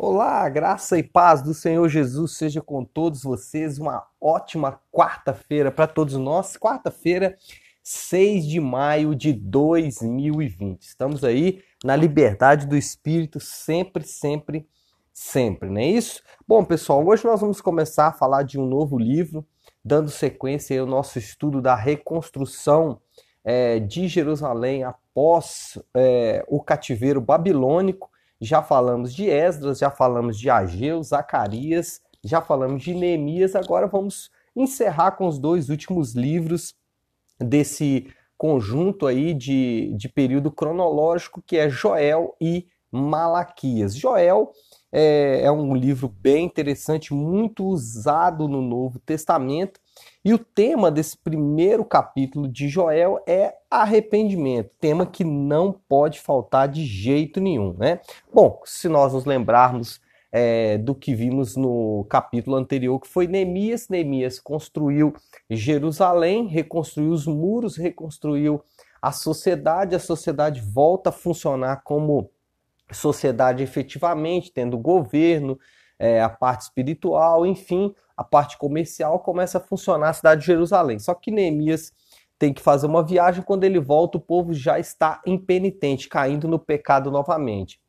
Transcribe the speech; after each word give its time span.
Olá, 0.00 0.48
graça 0.48 0.96
e 0.96 1.02
paz 1.02 1.42
do 1.42 1.52
Senhor 1.52 1.88
Jesus 1.88 2.36
seja 2.36 2.62
com 2.62 2.84
todos 2.84 3.24
vocês. 3.24 3.78
Uma 3.78 4.06
ótima 4.20 4.80
quarta-feira 4.92 5.72
para 5.72 5.88
todos 5.88 6.14
nós. 6.14 6.56
Quarta-feira, 6.56 7.36
6 7.82 8.46
de 8.46 8.60
maio 8.60 9.12
de 9.12 9.32
2020. 9.32 10.82
Estamos 10.82 11.24
aí 11.24 11.64
na 11.82 11.96
liberdade 11.96 12.64
do 12.64 12.76
Espírito, 12.76 13.40
sempre, 13.40 14.04
sempre, 14.04 14.68
sempre, 15.12 15.68
não 15.68 15.80
é 15.80 15.86
isso? 15.86 16.22
Bom, 16.46 16.64
pessoal, 16.64 17.04
hoje 17.04 17.24
nós 17.24 17.40
vamos 17.40 17.60
começar 17.60 18.06
a 18.06 18.12
falar 18.12 18.44
de 18.44 18.56
um 18.56 18.66
novo 18.66 18.96
livro, 18.96 19.44
dando 19.84 20.10
sequência 20.10 20.80
ao 20.80 20.86
nosso 20.86 21.18
estudo 21.18 21.60
da 21.60 21.74
reconstrução 21.74 23.00
é, 23.42 23.80
de 23.80 24.06
Jerusalém 24.06 24.84
após 24.84 25.76
é, 25.92 26.44
o 26.46 26.62
cativeiro 26.62 27.20
babilônico 27.20 28.07
já 28.40 28.62
falamos 28.62 29.14
de 29.14 29.28
Esdras, 29.28 29.78
já 29.78 29.90
falamos 29.90 30.38
de 30.38 30.48
Ageu, 30.48 31.02
Zacarias, 31.02 32.00
já 32.22 32.40
falamos 32.40 32.82
de 32.82 32.94
Neemias. 32.94 33.56
Agora 33.56 33.86
vamos 33.86 34.30
encerrar 34.54 35.12
com 35.12 35.26
os 35.26 35.38
dois 35.38 35.68
últimos 35.68 36.14
livros 36.14 36.74
desse 37.38 38.12
conjunto 38.36 39.06
aí 39.06 39.34
de, 39.34 39.92
de 39.96 40.08
período 40.08 40.50
cronológico 40.50 41.42
que 41.42 41.56
é 41.56 41.68
Joel 41.68 42.36
e 42.40 42.66
Malaquias. 42.90 43.96
Joel 43.96 44.52
é, 44.92 45.42
é 45.42 45.50
um 45.50 45.74
livro 45.74 46.08
bem 46.08 46.46
interessante, 46.46 47.12
muito 47.12 47.64
usado 47.66 48.48
no 48.48 48.62
Novo 48.62 48.98
Testamento 49.00 49.80
e 50.24 50.34
o 50.34 50.38
tema 50.38 50.90
desse 50.90 51.16
primeiro 51.16 51.84
capítulo 51.84 52.48
de 52.48 52.68
Joel 52.68 53.22
é 53.26 53.54
arrependimento, 53.70 54.70
tema 54.80 55.06
que 55.06 55.24
não 55.24 55.72
pode 55.72 56.20
faltar 56.20 56.68
de 56.68 56.84
jeito 56.84 57.40
nenhum, 57.40 57.74
né? 57.78 58.00
Bom, 58.32 58.60
se 58.64 58.88
nós 58.88 59.12
nos 59.12 59.24
lembrarmos 59.24 60.00
é, 60.30 60.76
do 60.78 60.94
que 60.94 61.14
vimos 61.14 61.56
no 61.56 62.06
capítulo 62.08 62.56
anterior, 62.56 62.98
que 63.00 63.08
foi 63.08 63.26
Neemias, 63.26 63.88
Neemias 63.88 64.38
construiu 64.38 65.14
Jerusalém, 65.48 66.46
reconstruiu 66.46 67.10
os 67.10 67.26
muros, 67.26 67.76
reconstruiu 67.76 68.62
a 69.00 69.12
sociedade, 69.12 69.94
a 69.94 70.00
sociedade 70.00 70.60
volta 70.60 71.10
a 71.10 71.12
funcionar 71.12 71.82
como 71.82 72.30
sociedade 72.90 73.62
efetivamente, 73.62 74.52
tendo 74.52 74.78
governo, 74.78 75.58
é, 75.98 76.20
a 76.22 76.28
parte 76.28 76.62
espiritual, 76.62 77.44
enfim, 77.44 77.94
a 78.18 78.24
parte 78.24 78.58
comercial 78.58 79.20
começa 79.20 79.58
a 79.58 79.60
funcionar 79.60 80.08
a 80.08 80.12
cidade 80.12 80.40
de 80.40 80.48
Jerusalém. 80.48 80.98
Só 80.98 81.14
que 81.14 81.30
Neemias 81.30 81.92
tem 82.36 82.52
que 82.52 82.60
fazer 82.60 82.88
uma 82.88 83.04
viagem, 83.04 83.44
quando 83.44 83.62
ele 83.62 83.78
volta, 83.78 84.18
o 84.18 84.20
povo 84.20 84.52
já 84.52 84.76
está 84.76 85.22
impenitente, 85.24 86.08
caindo 86.08 86.48
no 86.48 86.58
pecado 86.58 87.12
novamente. 87.12 87.80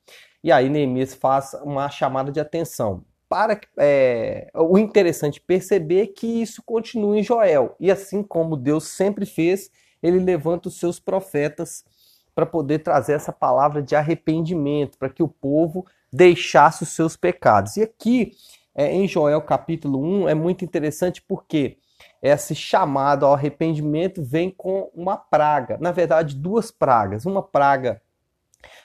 E 0.44 0.52
aí 0.52 0.70
Neemias 0.70 1.16
faz 1.16 1.56
uma 1.64 1.90
chamada 1.90 2.32
de 2.32 2.40
atenção. 2.40 3.04
Para 3.28 3.60
é, 3.78 4.52
o 4.54 4.78
interessante 4.78 5.42
perceber 5.42 6.08
que 6.08 6.28
isso 6.28 6.62
continua 6.64 7.18
em 7.18 7.24
Joel. 7.24 7.76
E 7.80 7.90
assim 7.90 8.22
como 8.22 8.56
Deus 8.56 8.84
sempre 8.88 9.26
fez, 9.26 9.72
ele 10.02 10.20
levanta 10.20 10.70
os 10.70 10.80
seus 10.80 11.00
profetas 11.00 11.84
para 12.36 12.46
poder 12.46 12.80
trazer 12.80 13.14
essa 13.14 13.34
palavra 13.34 13.82
de 13.82 13.96
arrependimento, 13.96 14.96
para 15.00 15.10
que 15.10 15.24
o 15.24 15.28
povo 15.28 15.88
deixasse 16.14 16.84
os 16.84 16.90
seus 16.90 17.18
pecados. 17.18 17.78
E 17.78 17.84
aqui 17.84 18.32
é, 18.80 18.94
em 18.94 19.06
Joel 19.10 19.42
capítulo 19.42 20.02
1 20.02 20.30
é 20.30 20.34
muito 20.34 20.64
interessante 20.64 21.22
porque 21.22 21.80
esse 22.22 22.56
chamado 22.56 23.26
ao 23.26 23.34
arrependimento 23.34 24.24
vem 24.24 24.50
com 24.50 24.90
uma 24.94 25.18
praga, 25.18 25.78
na 25.82 25.92
verdade, 25.92 26.34
duas 26.34 26.72
pragas. 26.72 27.26
Uma 27.26 27.44
praga 27.44 28.02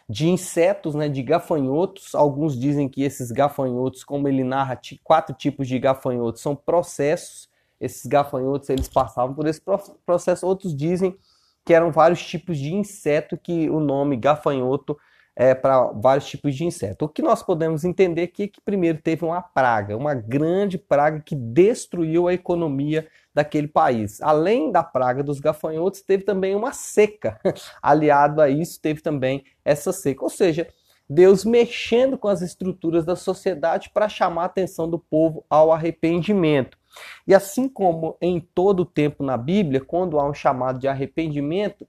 de 0.09 0.29
insetos, 0.29 0.97
né, 0.97 1.09
de 1.09 1.23
gafanhotos. 1.23 2.13
Alguns 2.13 2.59
dizem 2.59 2.89
que 2.89 3.05
esses 3.05 3.31
gafanhotos, 3.31 4.03
como 4.03 4.27
ele 4.27 4.43
narra 4.43 4.81
quatro 5.05 5.33
tipos 5.33 5.69
de 5.69 5.79
gafanhotos, 5.79 6.43
são 6.43 6.57
processos. 6.57 7.49
Esses 7.81 8.05
gafanhotos 8.05 8.71
eles 8.71 8.89
passavam 8.89 9.33
por 9.33 9.47
esse 9.47 9.63
processo. 10.05 10.45
Outros 10.45 10.77
dizem 10.77 11.17
que 11.65 11.73
eram 11.73 11.93
vários 11.93 12.21
tipos 12.27 12.59
de 12.59 12.75
inseto 12.75 13.39
que 13.39 13.71
o 13.71 13.79
nome 13.79 14.17
gafanhoto 14.17 14.99
é, 15.37 15.55
para 15.55 15.87
vários 15.93 16.27
tipos 16.27 16.55
de 16.55 16.65
inseto. 16.65 17.05
O 17.05 17.09
que 17.09 17.23
nós 17.23 17.43
podemos 17.43 17.85
entender 17.85 18.23
aqui 18.23 18.45
é 18.45 18.49
que 18.49 18.61
primeiro 18.61 18.99
teve 19.03 19.25
uma 19.25 19.43
praga, 19.43 19.97
uma 19.97 20.15
grande 20.15 20.79
praga 20.79 21.21
que 21.21 21.35
destruiu 21.35 22.29
a 22.29 22.35
economia 22.35 23.07
daquele 23.35 23.67
país. 23.67 24.21
Além 24.23 24.71
da 24.71 24.83
praga 24.83 25.23
dos 25.23 25.41
gafanhotos, 25.41 26.03
teve 26.03 26.23
também 26.23 26.55
uma 26.55 26.73
seca. 26.73 27.41
Aliado 27.83 28.41
a 28.41 28.49
isso, 28.49 28.81
teve 28.81 29.01
também 29.01 29.45
essa 29.65 29.93
seca. 29.93 30.23
Ou 30.23 30.31
seja, 30.31 30.69
Deus 31.09 31.45
mexendo 31.45 32.17
com 32.17 32.29
as 32.29 32.41
estruturas 32.41 33.05
da 33.05 33.17
sociedade 33.17 33.91
para 33.93 34.09
chamar 34.09 34.43
a 34.43 34.47
atenção 34.47 34.89
do 34.89 34.99
povo 34.99 35.45
ao 35.51 35.73
arrependimento. 35.73 36.79
E 37.27 37.35
assim 37.35 37.69
como 37.69 38.17
em 38.21 38.41
todo 38.41 38.81
o 38.81 38.87
tempo 38.87 39.25
na 39.25 39.37
Bíblia, 39.37 39.81
quando 39.81 40.19
há 40.19 40.29
um 40.29 40.33
chamado 40.33 40.79
de 40.79 40.87
arrependimento, 40.87 41.87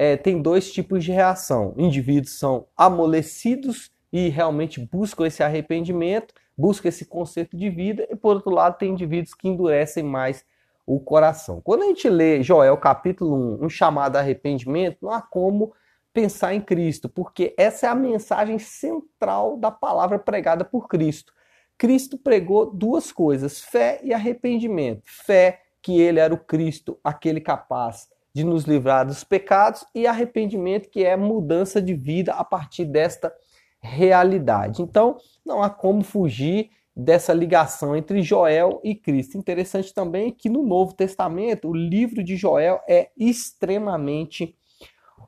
é, 0.00 0.16
tem 0.16 0.40
dois 0.40 0.72
tipos 0.72 1.02
de 1.02 1.10
reação. 1.10 1.74
Indivíduos 1.76 2.38
são 2.38 2.68
amolecidos 2.76 3.90
e 4.12 4.28
realmente 4.28 4.78
buscam 4.78 5.26
esse 5.26 5.42
arrependimento, 5.42 6.32
buscam 6.56 6.88
esse 6.88 7.04
conceito 7.04 7.56
de 7.56 7.68
vida, 7.68 8.06
e 8.08 8.14
por 8.14 8.36
outro 8.36 8.52
lado, 8.52 8.78
tem 8.78 8.92
indivíduos 8.92 9.34
que 9.34 9.48
endurecem 9.48 10.04
mais 10.04 10.44
o 10.86 11.00
coração. 11.00 11.60
Quando 11.60 11.82
a 11.82 11.86
gente 11.86 12.08
lê 12.08 12.44
Joel 12.44 12.76
capítulo 12.76 13.58
1, 13.60 13.64
um 13.64 13.68
chamado 13.68 14.14
arrependimento, 14.14 14.98
não 15.02 15.10
há 15.10 15.20
como 15.20 15.72
pensar 16.12 16.54
em 16.54 16.60
Cristo, 16.60 17.08
porque 17.08 17.52
essa 17.58 17.86
é 17.86 17.90
a 17.90 17.94
mensagem 17.96 18.60
central 18.60 19.56
da 19.56 19.72
palavra 19.72 20.16
pregada 20.16 20.64
por 20.64 20.86
Cristo. 20.86 21.32
Cristo 21.76 22.16
pregou 22.16 22.70
duas 22.70 23.10
coisas: 23.10 23.60
fé 23.60 23.98
e 24.04 24.14
arrependimento. 24.14 25.02
Fé 25.06 25.62
que 25.82 26.00
ele 26.00 26.20
era 26.20 26.32
o 26.32 26.38
Cristo, 26.38 27.00
aquele 27.02 27.40
capaz 27.40 28.08
de 28.34 28.44
nos 28.44 28.64
livrar 28.64 29.06
dos 29.06 29.24
pecados 29.24 29.84
e 29.94 30.06
arrependimento, 30.06 30.88
que 30.88 31.04
é 31.04 31.16
mudança 31.16 31.80
de 31.80 31.94
vida 31.94 32.32
a 32.32 32.44
partir 32.44 32.84
desta 32.84 33.32
realidade. 33.80 34.82
Então, 34.82 35.16
não 35.44 35.62
há 35.62 35.70
como 35.70 36.02
fugir 36.02 36.70
dessa 36.94 37.32
ligação 37.32 37.94
entre 37.94 38.22
Joel 38.22 38.80
e 38.82 38.94
Cristo. 38.94 39.38
Interessante 39.38 39.94
também 39.94 40.32
que 40.32 40.48
no 40.48 40.64
Novo 40.64 40.94
Testamento, 40.94 41.68
o 41.68 41.74
livro 41.74 42.24
de 42.24 42.36
Joel 42.36 42.80
é 42.88 43.10
extremamente 43.16 44.56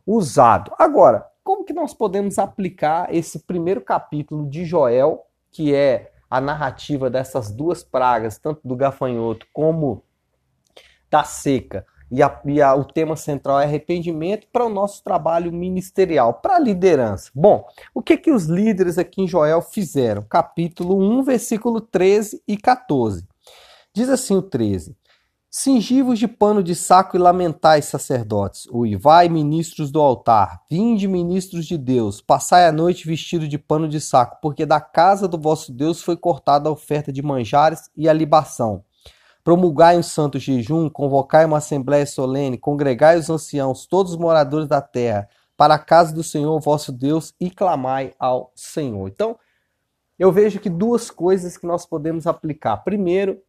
usado. 0.05 0.73
Agora, 0.79 1.25
como 1.45 1.65
que 1.65 1.73
nós 1.73 1.95
podemos 1.95 2.39
aplicar 2.39 3.15
esse 3.15 3.41
primeiro 3.41 3.81
capítulo 3.81 4.49
de 4.49 4.65
Joel, 4.65 5.23
que 5.53 5.75
é 5.75 6.13
a 6.29 6.41
narrativa 6.41 7.09
dessas 7.09 7.51
duas 7.51 7.83
pragas, 7.83 8.39
tanto 8.39 8.61
do 8.65 8.77
gafanhoto 8.77 9.47
como 9.53 10.05
da 11.11 11.25
seca, 11.25 11.85
e, 12.11 12.23
a, 12.23 12.41
e 12.45 12.61
a, 12.61 12.75
o 12.75 12.85
tema 12.85 13.15
central 13.15 13.61
é 13.61 13.65
arrependimento 13.65 14.47
para 14.53 14.67
o 14.67 14.69
nosso 14.71 15.03
trabalho 15.05 15.53
ministerial, 15.53 16.35
para 16.35 16.57
a 16.57 16.59
liderança. 16.59 17.31
Bom, 17.35 17.65
o 17.95 18.03
que, 18.03 18.17
que 18.17 18.33
os 18.33 18.47
líderes 18.47 18.99
aqui 18.99 19.23
em 19.23 19.29
Joel 19.29 19.63
fizeram? 19.63 20.23
Capítulo 20.23 20.99
1, 20.99 21.23
versículo 21.23 21.81
13 21.81 22.43
e 22.49 22.57
14. 22.57 23.27
Diz 23.95 24.09
assim 24.09 24.37
o 24.37 24.43
13: 24.43 24.97
Cingivos 25.49 26.19
de 26.19 26.27
pano 26.27 26.63
de 26.63 26.75
saco 26.75 27.17
e 27.17 27.21
lamentais, 27.21 27.85
sacerdotes, 27.85 28.67
uivai, 28.73 29.29
ministros 29.29 29.91
do 29.91 30.01
altar, 30.01 30.63
vinde, 30.71 31.07
ministros 31.07 31.67
de 31.67 31.77
Deus, 31.79 32.21
passai 32.21 32.67
a 32.67 32.73
noite 32.73 33.07
vestido 33.07 33.47
de 33.47 33.59
pano 33.59 33.89
de 33.89 34.01
saco, 34.01 34.39
porque 34.41 34.67
da 34.67 34.81
casa 34.81 35.29
do 35.29 35.39
vosso 35.39 35.73
Deus 35.73 36.03
foi 36.03 36.17
cortada 36.17 36.69
a 36.69 36.73
oferta 36.73 37.13
de 37.13 37.23
manjares 37.23 37.91
e 37.97 38.09
a 38.09 38.13
libação 38.13 38.85
Promulgai 39.43 39.97
um 39.97 40.03
santo 40.03 40.39
jejum, 40.39 40.89
convocai 40.89 41.45
uma 41.45 41.59
assembléia 41.59 42.07
solene, 42.07 42.59
congregai 42.59 43.19
os 43.19 43.31
anciãos, 43.31 43.87
todos 43.87 44.13
os 44.13 44.19
moradores 44.19 44.69
da 44.69 44.83
terra, 44.83 45.29
para 45.57 45.75
a 45.75 45.79
casa 45.79 46.15
do 46.15 46.23
Senhor 46.23 46.59
vosso 46.61 46.93
Deus 46.93 47.35
e 47.41 47.51
clamai 47.51 48.15
ao 48.19 48.53
Senhor. 48.55 49.09
Então, 49.09 49.39
eu 50.19 50.31
vejo 50.31 50.61
que 50.61 50.69
duas 50.69 51.11
coisas 51.11 51.57
que 51.57 51.67
nós 51.67 51.87
podemos 51.87 52.27
aplicar. 52.27 52.79
Primeiro, 52.79 53.41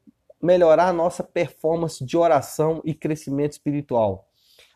melhorar 0.41 0.87
a 0.87 0.93
nossa 0.93 1.23
performance 1.23 2.03
de 2.03 2.17
oração 2.17 2.81
e 2.83 2.93
crescimento 2.93 3.51
espiritual. 3.51 4.27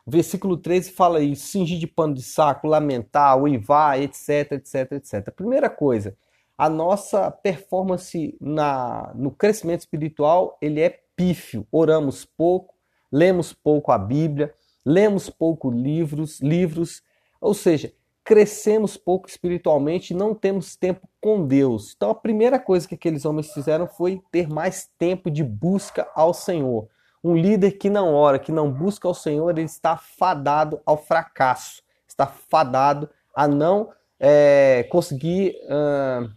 O 0.06 0.12
versículo 0.12 0.58
13 0.58 0.92
fala 0.92 1.22
isso: 1.22 1.48
cingir 1.48 1.80
de 1.80 1.88
pano 1.88 2.14
de 2.14 2.22
saco, 2.22 2.68
lamentar, 2.68 3.42
uivar, 3.42 4.00
etc, 4.00 4.52
etc, 4.52 4.92
etc. 4.92 5.32
Primeira 5.36 5.70
coisa, 5.70 6.16
a 6.58 6.70
nossa 6.70 7.32
performance 7.32 8.38
na, 8.40 9.12
no 9.16 9.32
crescimento 9.32 9.82
espiritual 9.82 10.58
ele 10.62 10.82
é 10.82 11.00
pífio. 11.16 11.68
Oramos 11.72 12.26
pouco, 12.26 12.76
lemos 13.12 13.54
pouco 13.54 13.92
a 13.92 13.98
Bíblia, 13.98 14.54
lemos 14.86 15.30
pouco 15.30 15.72
livros, 15.72 16.40
livros, 16.42 17.02
ou 17.40 17.54
seja, 17.54 17.92
crescemos 18.24 18.98
pouco 18.98 19.30
espiritualmente 19.30 20.12
e 20.12 20.18
não 20.18 20.34
temos 20.34 20.76
tempo 20.76 21.08
com 21.22 21.46
Deus. 21.46 21.94
Então 21.96 22.10
a 22.10 22.16
primeira 22.16 22.58
coisa 22.58 22.88
que 22.88 22.96
aqueles 22.96 23.24
homens 23.24 23.54
fizeram 23.54 23.88
foi 23.88 24.22
ter 24.32 24.50
mais 24.50 24.90
tempo 24.98 25.30
de 25.30 25.44
busca 25.44 26.10
ao 26.16 26.34
Senhor. 26.34 26.88
Um 27.24 27.36
líder 27.36 27.74
que 27.74 27.90
não 27.90 28.14
ora, 28.14 28.40
que 28.40 28.52
não 28.52 28.72
busca 28.72 29.08
ao 29.08 29.14
Senhor, 29.14 29.50
ele 29.52 29.64
está 29.64 29.96
fadado 29.96 30.82
ao 30.86 30.98
fracasso, 30.98 31.84
está 32.08 32.26
fadado 32.26 33.10
a 33.36 33.48
não 33.48 33.92
é, 34.20 34.88
conseguir 34.90 35.56
uh, 35.66 36.30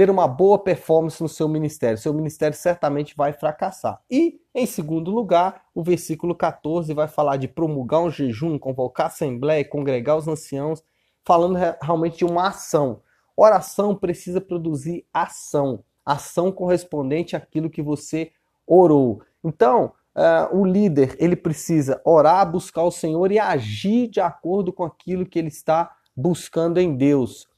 ter 0.00 0.08
uma 0.08 0.26
boa 0.26 0.58
performance 0.58 1.22
no 1.22 1.28
seu 1.28 1.46
ministério. 1.46 1.98
Seu 1.98 2.14
ministério 2.14 2.56
certamente 2.56 3.14
vai 3.14 3.34
fracassar. 3.34 4.00
E, 4.10 4.40
em 4.54 4.64
segundo 4.64 5.10
lugar, 5.10 5.64
o 5.74 5.82
versículo 5.82 6.34
14 6.34 6.94
vai 6.94 7.06
falar 7.06 7.36
de 7.36 7.46
promulgar 7.46 8.00
um 8.00 8.10
jejum, 8.10 8.58
convocar 8.58 9.04
a 9.04 9.08
assembleia, 9.10 9.62
congregar 9.62 10.16
os 10.16 10.26
anciãos, 10.26 10.82
falando 11.22 11.58
realmente 11.82 12.16
de 12.16 12.24
uma 12.24 12.48
ação. 12.48 13.02
Oração 13.36 13.94
precisa 13.94 14.40
produzir 14.40 15.04
ação, 15.12 15.84
ação 16.02 16.50
correspondente 16.50 17.36
àquilo 17.36 17.68
que 17.68 17.82
você 17.82 18.32
orou. 18.66 19.20
Então, 19.44 19.92
uh, 20.16 20.56
o 20.56 20.64
líder 20.64 21.14
ele 21.18 21.36
precisa 21.36 22.00
orar, 22.06 22.50
buscar 22.50 22.84
o 22.84 22.90
Senhor 22.90 23.30
e 23.30 23.38
agir 23.38 24.08
de 24.08 24.18
acordo 24.18 24.72
com 24.72 24.82
aquilo 24.82 25.26
que 25.26 25.38
ele 25.38 25.48
está 25.48 25.94
buscando 26.16 26.78
em 26.78 26.96
Deus 26.96 27.49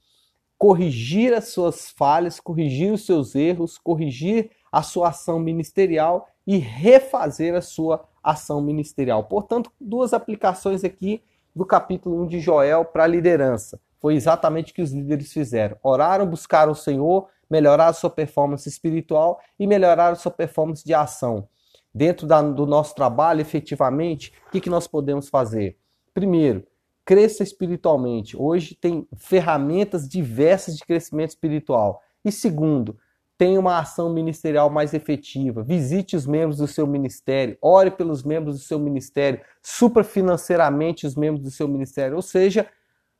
corrigir 0.63 1.35
as 1.35 1.49
suas 1.49 1.91
falhas, 1.91 2.39
corrigir 2.39 2.93
os 2.93 3.05
seus 3.05 3.35
erros, 3.35 3.79
corrigir 3.79 4.49
a 4.71 4.81
sua 4.81 5.09
ação 5.09 5.41
ministerial 5.41 6.29
e 6.47 6.57
refazer 6.57 7.57
a 7.57 7.61
sua 7.61 8.05
ação 8.23 8.63
ministerial. 8.63 9.25
Portanto, 9.25 9.73
duas 9.81 10.15
aplicações 10.15 10.85
aqui 10.85 11.21
do 11.53 11.67
capítulo 11.67 12.23
1 12.23 12.27
de 12.29 12.39
Joel 12.39 12.85
para 12.85 13.03
a 13.03 13.09
liderança. 13.09 13.81
Foi 14.01 14.15
exatamente 14.15 14.71
o 14.71 14.75
que 14.77 14.83
os 14.83 14.93
líderes 14.93 15.33
fizeram. 15.33 15.77
Oraram, 15.83 16.27
buscaram 16.27 16.71
o 16.71 16.77
Senhor, 16.77 17.27
melhoraram 17.51 17.91
a 17.91 17.95
sua 17.95 18.11
performance 18.11 18.69
espiritual 18.69 19.41
e 19.59 19.67
melhoraram 19.67 20.13
a 20.13 20.17
sua 20.17 20.31
performance 20.31 20.85
de 20.85 20.95
ação. 20.95 21.49
Dentro 21.93 22.25
da, 22.25 22.41
do 22.41 22.67
nosso 22.67 22.95
trabalho, 22.95 23.41
efetivamente, 23.41 24.33
o 24.47 24.53
que, 24.53 24.61
que 24.61 24.71
nós 24.71 24.87
podemos 24.87 25.29
fazer? 25.29 25.77
Primeiro, 26.15 26.65
cresça 27.05 27.43
espiritualmente. 27.43 28.37
Hoje 28.37 28.75
tem 28.75 29.07
ferramentas 29.17 30.09
diversas 30.09 30.77
de 30.77 30.85
crescimento 30.85 31.31
espiritual. 31.31 32.01
E 32.25 32.31
segundo, 32.31 32.97
tenha 33.37 33.59
uma 33.59 33.79
ação 33.79 34.13
ministerial 34.13 34.71
mais 34.71 34.95
efetiva. 34.95 35.63
Visite 35.63 36.15
os 36.15 36.27
membros 36.27 36.59
do 36.59 36.67
seu 36.69 36.87
ministério, 36.87 37.59
ore 37.61 37.91
pelos 37.91 38.23
membros 38.23 38.57
do 38.57 38.63
seu 38.63 38.79
ministério, 38.79 39.41
supra 39.61 40.05
financeiramente 40.05 41.07
os 41.07 41.17
membros 41.17 41.43
do 41.43 41.51
seu 41.51 41.67
ministério, 41.67 42.15
ou 42.15 42.23
seja, 42.23 42.69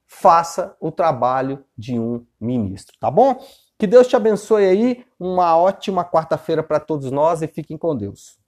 faça 0.07 0.77
o 0.79 0.93
trabalho 0.93 1.65
de 1.77 1.99
um 1.99 2.25
ministro, 2.41 2.97
tá 3.01 3.11
bom? 3.11 3.45
Que 3.79 3.87
Deus 3.87 4.07
te 4.07 4.15
abençoe 4.15 4.65
aí, 4.65 5.05
uma 5.19 5.57
ótima 5.57 6.05
quarta-feira 6.05 6.63
para 6.63 6.79
todos 6.79 7.11
nós 7.11 7.43
e 7.43 7.49
fiquem 7.49 7.77
com 7.77 7.97
Deus. 7.97 8.39